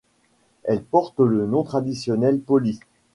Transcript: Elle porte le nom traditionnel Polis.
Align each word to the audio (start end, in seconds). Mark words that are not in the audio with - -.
Elle 0.63 0.81
porte 0.81 1.19
le 1.19 1.45
nom 1.45 1.61
traditionnel 1.61 2.39
Polis. 2.39 2.79